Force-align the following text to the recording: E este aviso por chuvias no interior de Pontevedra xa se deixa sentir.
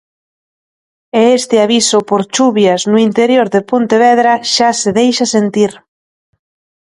E 1.21 1.21
este 1.39 1.55
aviso 1.65 1.99
por 2.09 2.21
chuvias 2.33 2.81
no 2.91 2.97
interior 3.07 3.47
de 3.55 3.61
Pontevedra 3.69 4.33
xa 4.53 4.69
se 4.81 4.89
deixa 4.99 5.25
sentir. 5.35 5.71